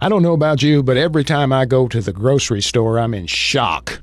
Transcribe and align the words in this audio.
I 0.00 0.08
don't 0.08 0.22
know 0.22 0.32
about 0.32 0.62
you, 0.62 0.84
but 0.84 0.96
every 0.96 1.24
time 1.24 1.52
I 1.52 1.64
go 1.64 1.88
to 1.88 2.00
the 2.00 2.12
grocery 2.12 2.62
store, 2.62 3.00
I'm 3.00 3.14
in 3.14 3.26
shock 3.26 4.00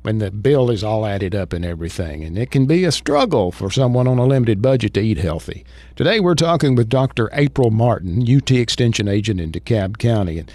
when 0.00 0.16
the 0.16 0.30
bill 0.30 0.70
is 0.70 0.82
all 0.82 1.04
added 1.04 1.34
up 1.34 1.52
and 1.52 1.62
everything. 1.62 2.24
And 2.24 2.38
it 2.38 2.50
can 2.50 2.64
be 2.64 2.84
a 2.84 2.92
struggle 2.92 3.52
for 3.52 3.70
someone 3.70 4.06
on 4.06 4.18
a 4.18 4.24
limited 4.24 4.62
budget 4.62 4.94
to 4.94 5.00
eat 5.00 5.18
healthy. 5.18 5.66
Today, 5.94 6.20
we're 6.20 6.36
talking 6.36 6.74
with 6.74 6.88
Dr. 6.88 7.28
April 7.34 7.70
Martin, 7.70 8.22
UT 8.22 8.50
Extension 8.50 9.08
Agent 9.08 9.38
in 9.38 9.52
DeKalb 9.52 9.98
County. 9.98 10.38
And 10.38 10.50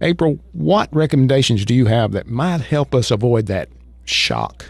April, 0.00 0.38
what 0.52 0.94
recommendations 0.94 1.64
do 1.64 1.74
you 1.74 1.86
have 1.86 2.12
that 2.12 2.28
might 2.28 2.60
help 2.60 2.94
us 2.94 3.10
avoid 3.10 3.46
that 3.46 3.70
shock? 4.04 4.66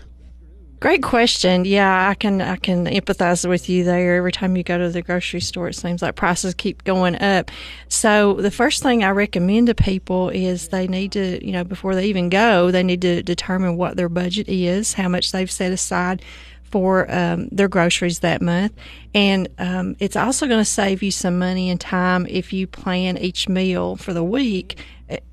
Great 0.80 1.02
question. 1.02 1.66
Yeah, 1.66 2.08
I 2.08 2.14
can 2.14 2.40
I 2.40 2.56
can 2.56 2.86
empathize 2.86 3.46
with 3.46 3.68
you 3.68 3.84
there. 3.84 4.16
Every 4.16 4.32
time 4.32 4.56
you 4.56 4.62
go 4.62 4.78
to 4.78 4.88
the 4.88 5.02
grocery 5.02 5.40
store, 5.40 5.68
it 5.68 5.74
seems 5.74 6.00
like 6.00 6.16
prices 6.16 6.54
keep 6.54 6.84
going 6.84 7.20
up. 7.20 7.50
So 7.88 8.32
the 8.34 8.50
first 8.50 8.82
thing 8.82 9.04
I 9.04 9.10
recommend 9.10 9.66
to 9.66 9.74
people 9.74 10.30
is 10.30 10.68
they 10.68 10.88
need 10.88 11.12
to, 11.12 11.44
you 11.44 11.52
know, 11.52 11.64
before 11.64 11.94
they 11.94 12.06
even 12.06 12.30
go, 12.30 12.70
they 12.70 12.82
need 12.82 13.02
to 13.02 13.22
determine 13.22 13.76
what 13.76 13.98
their 13.98 14.08
budget 14.08 14.48
is, 14.48 14.94
how 14.94 15.10
much 15.10 15.32
they've 15.32 15.50
set 15.50 15.70
aside 15.70 16.22
for 16.62 17.12
um, 17.12 17.48
their 17.52 17.68
groceries 17.68 18.20
that 18.20 18.40
month. 18.40 18.72
And 19.14 19.48
um, 19.58 19.96
it's 19.98 20.16
also 20.16 20.46
going 20.46 20.60
to 20.60 20.64
save 20.64 21.02
you 21.02 21.10
some 21.10 21.38
money 21.38 21.68
and 21.68 21.78
time 21.78 22.26
if 22.26 22.54
you 22.54 22.66
plan 22.66 23.18
each 23.18 23.50
meal 23.50 23.96
for 23.96 24.14
the 24.14 24.24
week 24.24 24.78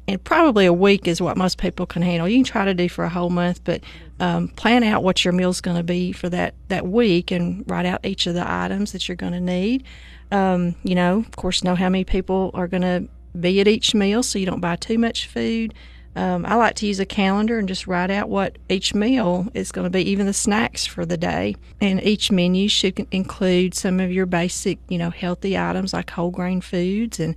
and 0.07 0.23
probably 0.23 0.65
a 0.65 0.73
week 0.73 1.07
is 1.07 1.21
what 1.21 1.37
most 1.37 1.57
people 1.57 1.85
can 1.85 2.01
handle. 2.01 2.27
You 2.27 2.37
can 2.37 2.45
try 2.45 2.65
to 2.65 2.73
do 2.73 2.87
for 2.87 3.03
a 3.03 3.09
whole 3.09 3.29
month, 3.29 3.61
but 3.63 3.81
um, 4.19 4.47
plan 4.49 4.83
out 4.83 5.03
what 5.03 5.23
your 5.23 5.31
meal's 5.33 5.61
going 5.61 5.77
to 5.77 5.83
be 5.83 6.11
for 6.11 6.29
that 6.29 6.55
that 6.69 6.87
week 6.87 7.31
and 7.31 7.63
write 7.69 7.85
out 7.85 8.05
each 8.05 8.27
of 8.27 8.33
the 8.33 8.49
items 8.49 8.91
that 8.91 9.07
you're 9.07 9.15
going 9.15 9.33
to 9.33 9.39
need. 9.39 9.83
Um, 10.31 10.75
you 10.83 10.95
know, 10.95 11.19
of 11.19 11.35
course, 11.35 11.63
know 11.63 11.75
how 11.75 11.89
many 11.89 12.03
people 12.03 12.51
are 12.53 12.67
going 12.67 12.81
to 12.81 13.07
be 13.39 13.59
at 13.61 13.67
each 13.67 13.93
meal, 13.93 14.23
so 14.23 14.39
you 14.39 14.45
don't 14.45 14.59
buy 14.59 14.75
too 14.75 14.97
much 14.97 15.27
food. 15.27 15.73
Um, 16.15 16.47
I 16.47 16.55
like 16.55 16.73
to 16.77 16.87
use 16.87 16.99
a 16.99 17.05
calendar 17.05 17.59
and 17.59 17.67
just 17.67 17.85
write 17.85 18.09
out 18.09 18.27
what 18.27 18.57
each 18.69 18.95
meal 18.95 19.47
is 19.53 19.71
going 19.71 19.85
to 19.85 19.91
be, 19.91 20.01
even 20.09 20.25
the 20.25 20.33
snacks 20.33 20.83
for 20.83 21.05
the 21.05 21.15
day. 21.15 21.55
And 21.79 22.01
each 22.03 22.31
menu 22.31 22.69
should 22.69 23.05
include 23.11 23.75
some 23.75 23.99
of 23.99 24.11
your 24.11 24.25
basic, 24.25 24.79
you 24.89 24.97
know, 24.97 25.11
healthy 25.11 25.55
items 25.55 25.93
like 25.93 26.09
whole 26.09 26.31
grain 26.31 26.59
foods 26.59 27.19
and 27.19 27.35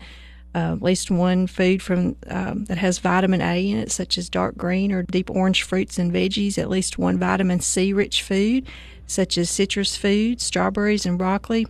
uh, 0.54 0.72
at 0.72 0.82
least 0.82 1.10
one 1.10 1.46
food 1.46 1.80
from 1.82 2.16
um, 2.28 2.64
that 2.64 2.78
has 2.78 2.98
vitamin 2.98 3.40
A 3.40 3.70
in 3.70 3.78
it, 3.78 3.92
such 3.92 4.18
as 4.18 4.28
dark 4.28 4.56
green 4.56 4.92
or 4.92 5.02
deep 5.04 5.30
orange 5.30 5.62
fruits 5.62 5.98
and 5.98 6.12
veggies. 6.12 6.58
At 6.58 6.68
least 6.68 6.98
one 6.98 7.18
vitamin 7.18 7.60
C 7.60 7.92
rich 7.92 8.22
food, 8.22 8.66
such 9.06 9.38
as 9.38 9.48
citrus 9.48 9.96
foods, 9.96 10.44
strawberries, 10.44 11.06
and 11.06 11.16
broccoli. 11.16 11.66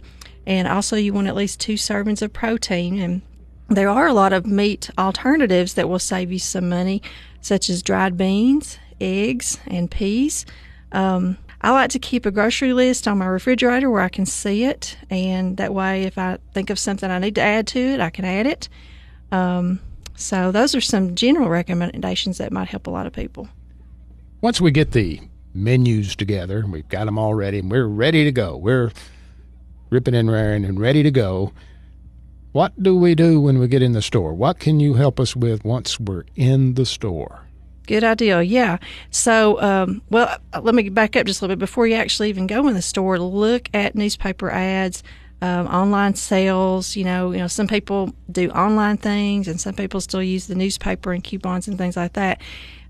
And 0.46 0.66
also, 0.66 0.96
you 0.96 1.12
want 1.12 1.28
at 1.28 1.36
least 1.36 1.60
two 1.60 1.74
servings 1.74 2.22
of 2.22 2.32
protein. 2.32 2.98
And 2.98 3.22
there 3.68 3.88
are 3.88 4.06
a 4.06 4.14
lot 4.14 4.32
of 4.32 4.46
meat 4.46 4.90
alternatives 4.98 5.74
that 5.74 5.88
will 5.88 5.98
save 5.98 6.32
you 6.32 6.38
some 6.38 6.68
money, 6.68 7.02
such 7.40 7.68
as 7.68 7.82
dried 7.82 8.16
beans, 8.16 8.78
eggs, 9.00 9.58
and 9.66 9.90
peas. 9.90 10.46
Um, 10.92 11.36
I 11.62 11.72
like 11.72 11.90
to 11.90 11.98
keep 11.98 12.24
a 12.24 12.30
grocery 12.30 12.72
list 12.72 13.06
on 13.06 13.18
my 13.18 13.26
refrigerator 13.26 13.90
where 13.90 14.00
I 14.00 14.08
can 14.08 14.24
see 14.24 14.64
it, 14.64 14.96
and 15.10 15.58
that 15.58 15.74
way, 15.74 16.04
if 16.04 16.16
I 16.16 16.38
think 16.54 16.70
of 16.70 16.78
something 16.78 17.10
I 17.10 17.18
need 17.18 17.34
to 17.34 17.42
add 17.42 17.66
to 17.68 17.78
it, 17.78 18.00
I 18.00 18.08
can 18.08 18.24
add 18.24 18.46
it. 18.46 18.68
Um, 19.30 19.80
so, 20.14 20.52
those 20.52 20.74
are 20.74 20.80
some 20.80 21.14
general 21.14 21.50
recommendations 21.50 22.38
that 22.38 22.50
might 22.50 22.68
help 22.68 22.86
a 22.86 22.90
lot 22.90 23.06
of 23.06 23.12
people. 23.12 23.48
Once 24.40 24.60
we 24.60 24.70
get 24.70 24.92
the 24.92 25.20
menus 25.52 26.16
together, 26.16 26.64
we've 26.66 26.88
got 26.88 27.04
them 27.04 27.18
all 27.18 27.34
ready, 27.34 27.58
and 27.58 27.70
we're 27.70 27.86
ready 27.86 28.24
to 28.24 28.32
go. 28.32 28.56
We're 28.56 28.90
ripping 29.90 30.14
and 30.14 30.30
raring 30.30 30.64
and 30.64 30.80
ready 30.80 31.02
to 31.02 31.10
go. 31.10 31.52
What 32.52 32.82
do 32.82 32.96
we 32.96 33.14
do 33.14 33.38
when 33.40 33.58
we 33.58 33.68
get 33.68 33.82
in 33.82 33.92
the 33.92 34.02
store? 34.02 34.32
What 34.32 34.58
can 34.58 34.80
you 34.80 34.94
help 34.94 35.20
us 35.20 35.36
with 35.36 35.62
once 35.62 36.00
we're 36.00 36.24
in 36.36 36.74
the 36.74 36.86
store? 36.86 37.44
Good 37.90 38.04
idea. 38.04 38.40
Yeah. 38.42 38.78
So, 39.10 39.60
um, 39.60 40.00
well, 40.10 40.38
uh, 40.52 40.60
let 40.60 40.76
me 40.76 40.88
back 40.90 41.16
up 41.16 41.26
just 41.26 41.40
a 41.40 41.44
little 41.44 41.56
bit 41.56 41.58
before 41.58 41.88
you 41.88 41.96
actually 41.96 42.28
even 42.28 42.46
go 42.46 42.68
in 42.68 42.74
the 42.74 42.82
store. 42.82 43.18
Look 43.18 43.68
at 43.74 43.96
newspaper 43.96 44.48
ads, 44.48 45.02
um, 45.42 45.66
online 45.66 46.14
sales. 46.14 46.94
You 46.94 47.02
know, 47.02 47.32
you 47.32 47.38
know, 47.38 47.48
some 47.48 47.66
people 47.66 48.14
do 48.30 48.48
online 48.50 48.96
things, 48.96 49.48
and 49.48 49.60
some 49.60 49.74
people 49.74 50.00
still 50.00 50.22
use 50.22 50.46
the 50.46 50.54
newspaper 50.54 51.12
and 51.12 51.24
coupons 51.24 51.66
and 51.66 51.76
things 51.76 51.96
like 51.96 52.12
that. 52.12 52.40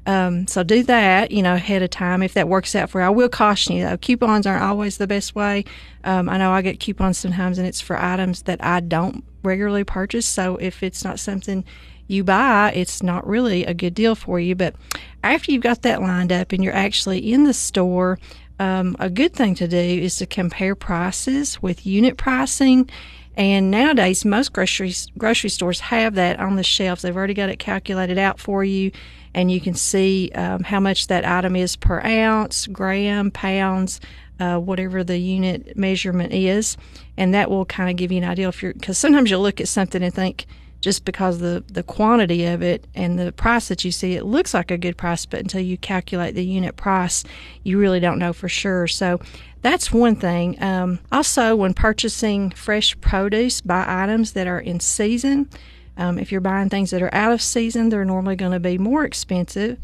Um, 0.05 0.47
so 0.47 0.63
do 0.63 0.83
that, 0.83 1.31
you 1.31 1.43
know, 1.43 1.55
ahead 1.55 1.81
of 1.81 1.89
time 1.89 2.23
if 2.23 2.35
that 2.35 2.47
works 2.47 2.75
out 2.75 2.91
for 2.91 3.01
you. 3.01 3.07
I 3.07 3.09
will 3.09 3.31
caution 3.31 3.77
you 3.77 3.85
though, 3.85 3.97
coupons 3.97 4.47
aren't 4.47 4.63
always 4.63 4.99
the 4.99 5.07
best 5.07 5.35
way. 5.35 5.65
Um, 6.05 6.29
I 6.29 6.37
know 6.37 6.53
I 6.53 6.61
get 6.61 6.79
coupons 6.79 7.17
sometimes, 7.17 7.57
and 7.57 7.67
it's 7.67 7.81
for 7.81 7.99
items 7.99 8.43
that 8.43 8.63
I 8.63 8.81
don't 8.81 9.25
regularly 9.43 9.85
purchase. 9.85 10.27
So 10.27 10.57
if 10.57 10.83
it's 10.83 11.05
not 11.05 11.19
something 11.19 11.65
you 12.11 12.25
buy, 12.25 12.73
it's 12.75 13.03
not 13.03 13.27
really 13.27 13.65
a 13.65 13.75
good 13.75 13.95
deal 13.95 14.15
for 14.15 14.41
you. 14.41 14.55
But 14.55 14.75
after 15.23 15.53
you've 15.53 15.63
got 15.63 15.83
that 15.83 16.03
lined 16.03 16.33
up 16.33 16.53
and 16.53 16.63
you're 16.63 16.75
actually 16.75 17.33
in 17.33 17.45
the 17.45 17.55
store, 17.55 18.19
um, 18.59 18.95
a 19.01 19.09
good 19.09 19.33
thing 19.33 19.55
to 19.57 19.67
do 19.67 19.77
is 19.77 20.17
to 20.17 20.27
compare 20.27 20.75
prices 20.75 21.63
with 21.63 21.87
unit 21.87 22.17
pricing. 22.17 22.91
And 23.37 23.71
nowadays, 23.71 24.25
most 24.25 24.53
grocery 24.53 24.93
grocery 25.17 25.51
stores 25.51 25.81
have 25.81 26.15
that 26.17 26.41
on 26.41 26.57
the 26.57 26.63
shelves. 26.63 27.03
They've 27.03 27.17
already 27.17 27.33
got 27.33 27.49
it 27.49 27.59
calculated 27.59 28.19
out 28.19 28.39
for 28.39 28.65
you, 28.65 28.91
and 29.33 29.51
you 29.51 29.61
can 29.61 29.75
see 29.75 30.31
um, 30.35 30.63
how 30.63 30.81
much 30.81 31.07
that 31.07 31.25
item 31.25 31.57
is 31.57 31.77
per 31.77 32.03
ounce, 32.03 32.67
gram, 32.67 33.31
pounds, 33.31 34.01
uh, 34.41 34.59
whatever 34.59 35.05
the 35.05 35.17
unit 35.17 35.77
measurement 35.77 36.33
is, 36.35 36.77
and 37.17 37.33
that 37.33 37.51
will 37.51 37.65
kind 37.65 37.89
of 37.89 37.97
give 37.97 38.11
you 38.13 38.19
an 38.19 38.25
idea 38.25 38.49
if 38.49 38.63
you're. 38.63 38.75
Because 38.75 38.99
sometimes 38.99 39.31
you'll 39.31 39.43
look 39.43 39.61
at 39.61 39.69
something 39.69 40.03
and 40.03 40.13
think, 40.13 40.45
just 40.81 41.05
because 41.05 41.39
the 41.39 41.63
the 41.69 41.83
quantity 41.83 42.45
of 42.47 42.63
it 42.63 42.87
and 42.95 43.19
the 43.19 43.33
price 43.33 43.69
that 43.69 43.85
you 43.85 43.93
see 43.93 44.15
it 44.15 44.25
looks 44.25 44.55
like 44.55 44.71
a 44.71 44.79
good 44.79 44.97
price 44.97 45.27
but 45.27 45.41
until 45.41 45.61
you 45.61 45.77
calculate 45.77 46.35
the 46.35 46.45
unit 46.45 46.77
price 46.77 47.25
you 47.63 47.79
really 47.79 48.01
don't 48.01 48.19
know 48.19 48.33
for 48.33 48.49
sure. 48.49 48.87
So 48.87 49.21
that's 49.63 49.93
one 49.93 50.17
thing. 50.17 50.61
Um, 50.63 51.01
also 51.13 51.55
when 51.55 51.75
purchasing 51.75 52.51
fresh 52.51 52.99
produce 53.01 53.61
buy 53.61 53.85
items 53.87 54.33
that 54.33 54.47
are 54.47 54.61
in 54.61 54.81
season. 54.81 55.49
Um, 55.97 56.19
if 56.19 56.33
you're 56.33 56.41
buying 56.41 56.71
things 56.71 56.91
that 56.91 57.03
are 57.03 57.15
out 57.15 57.33
of 57.33 57.43
season 57.43 57.91
they're 57.91 58.05
normally 58.05 58.37
going 58.37 58.53
to 58.53 58.61
be 58.61 58.79
more 58.79 59.05
expensive. 59.05 59.79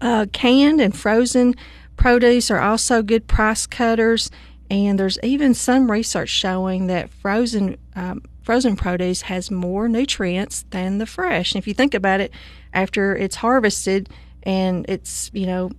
Uh, 0.00 0.26
canned 0.32 0.80
and 0.80 0.96
frozen 0.96 1.54
produce 1.96 2.50
are 2.50 2.60
also 2.60 3.02
good 3.02 3.26
price 3.26 3.66
cutters 3.66 4.30
and 4.70 4.98
there's 4.98 5.18
even 5.22 5.54
some 5.54 5.90
research 5.90 6.28
showing 6.28 6.88
that 6.88 7.10
frozen 7.10 7.78
um, 7.96 8.22
frozen 8.48 8.76
produce 8.76 9.22
has 9.22 9.50
more 9.50 9.90
nutrients 9.90 10.64
than 10.70 10.96
the 10.96 11.04
fresh. 11.04 11.52
And 11.52 11.60
if 11.60 11.68
you 11.68 11.74
think 11.74 11.92
about 11.92 12.20
it, 12.20 12.32
after 12.72 13.14
it's 13.14 13.36
harvested 13.36 14.08
and 14.42 14.86
it's, 14.88 15.30
you 15.34 15.44
know, 15.44 15.70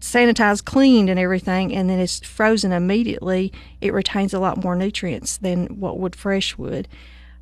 sanitized, 0.00 0.64
cleaned, 0.64 1.10
and 1.10 1.18
everything, 1.18 1.74
and 1.74 1.90
then 1.90 1.98
it's 1.98 2.20
frozen 2.20 2.72
immediately, 2.72 3.52
it 3.82 3.92
retains 3.92 4.32
a 4.32 4.38
lot 4.38 4.62
more 4.64 4.74
nutrients 4.74 5.36
than 5.36 5.66
what 5.80 5.98
would 5.98 6.16
fresh 6.16 6.56
would. 6.56 6.88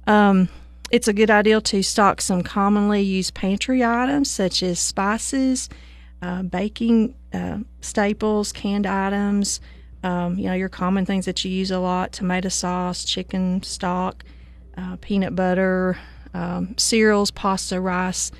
Um, 0.08 0.48
it's 0.90 1.06
a 1.06 1.12
good 1.12 1.30
idea 1.30 1.60
to 1.60 1.82
stock 1.82 2.20
some 2.20 2.42
commonly 2.42 3.02
used 3.02 3.34
pantry 3.34 3.84
items 3.84 4.30
such 4.30 4.64
as 4.64 4.80
spices, 4.80 5.68
uh, 6.22 6.42
baking 6.42 7.14
uh, 7.32 7.58
staples, 7.80 8.50
canned 8.50 8.86
items, 8.86 9.60
um, 10.06 10.38
you 10.38 10.44
know, 10.44 10.54
your 10.54 10.68
common 10.68 11.04
things 11.04 11.24
that 11.24 11.44
you 11.44 11.50
use 11.50 11.72
a 11.72 11.80
lot 11.80 12.12
tomato 12.12 12.48
sauce, 12.48 13.04
chicken 13.04 13.60
stock, 13.64 14.22
uh, 14.78 14.96
peanut 15.00 15.34
butter, 15.34 15.98
um, 16.32 16.78
cereals, 16.78 17.32
pasta, 17.32 17.80
rice, 17.80 18.30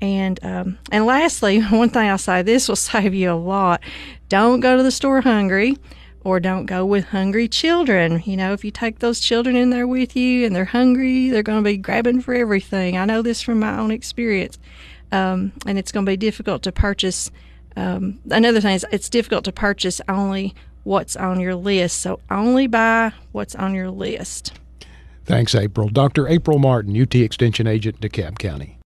and 0.00 0.42
um, 0.42 0.78
and 0.90 1.04
lastly, 1.04 1.60
one 1.70 1.90
thing 1.90 2.08
I'll 2.08 2.16
say: 2.16 2.40
this 2.40 2.66
will 2.66 2.76
save 2.92 3.12
you 3.12 3.30
a 3.30 3.34
lot. 3.34 3.82
Don't 4.30 4.60
go 4.60 4.78
to 4.78 4.82
the 4.82 4.90
store 4.90 5.20
hungry, 5.20 5.76
or 6.22 6.40
don't 6.40 6.64
go 6.64 6.86
with 6.86 7.04
hungry 7.04 7.46
children. 7.46 8.22
You 8.24 8.38
know, 8.38 8.54
if 8.54 8.64
you 8.64 8.70
take 8.70 9.00
those 9.00 9.20
children 9.20 9.54
in 9.54 9.68
there 9.68 9.86
with 9.86 10.16
you 10.16 10.46
and 10.46 10.56
they're 10.56 10.64
hungry, 10.64 11.28
they're 11.28 11.42
going 11.42 11.62
to 11.62 11.70
be 11.70 11.76
grabbing 11.76 12.22
for 12.22 12.32
everything. 12.32 12.96
I 12.96 13.04
know 13.04 13.20
this 13.20 13.42
from 13.42 13.58
my 13.58 13.78
own 13.78 13.90
experience, 13.90 14.58
um, 15.12 15.52
and 15.66 15.78
it's 15.78 15.92
going 15.92 16.06
to 16.06 16.10
be 16.10 16.16
difficult 16.16 16.62
to 16.62 16.72
purchase. 16.72 17.30
Um, 17.76 18.20
another 18.30 18.62
thing 18.62 18.76
is 18.76 18.86
it's 18.90 19.10
difficult 19.10 19.44
to 19.44 19.52
purchase 19.52 20.00
only 20.08 20.54
what's 20.84 21.16
on 21.16 21.40
your 21.40 21.54
list. 21.54 21.98
So 21.98 22.20
only 22.30 22.66
buy 22.66 23.12
what's 23.32 23.54
on 23.54 23.74
your 23.74 23.90
list. 23.90 24.52
Thanks, 25.24 25.54
April. 25.54 25.88
Dr. 25.88 26.26
April 26.28 26.58
Martin, 26.58 27.00
UT 27.00 27.14
Extension 27.14 27.66
Agent, 27.66 28.00
DeKalb 28.00 28.38
County. 28.38 28.78